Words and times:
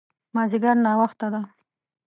مازديګر 0.35 0.75
ناوخته 0.85 1.27
ده 1.33 1.41